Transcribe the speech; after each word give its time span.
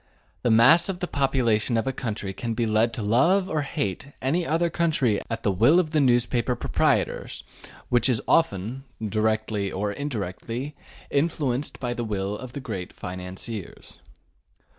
The 0.41 0.49
mass 0.49 0.89
of 0.89 0.97
the 0.99 1.05
population 1.05 1.77
of 1.77 1.85
a 1.85 1.93
country 1.93 2.33
can 2.33 2.55
be 2.55 2.65
led 2.65 2.91
to 2.95 3.03
love 3.03 3.47
or 3.47 3.61
hate 3.61 4.13
any 4.19 4.47
other 4.47 4.71
country 4.71 5.21
at 5.29 5.43
the 5.43 5.51
will 5.51 5.79
of 5.79 5.91
the 5.91 6.01
newspaper 6.01 6.55
proprietors, 6.55 7.43
which 7.89 8.09
is 8.09 8.19
often, 8.27 8.83
directly 8.99 9.71
or 9.71 9.91
indirectly, 9.91 10.75
influenced 11.11 11.79
by 11.79 11.93
the 11.93 12.03
will 12.03 12.35
of 12.35 12.53
the 12.53 12.59
great 12.59 12.91
financiers. 12.93 13.99